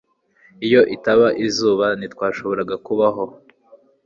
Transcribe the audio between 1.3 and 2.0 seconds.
izuba,